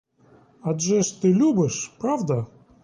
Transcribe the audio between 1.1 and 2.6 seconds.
ти любиш, правда?